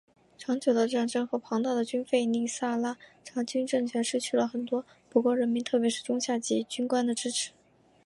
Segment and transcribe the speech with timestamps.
[0.35, 7.51] 长久的战争和庞大的军费令萨拉查军政权失去了很多葡国人民特别是中下级军官的支持。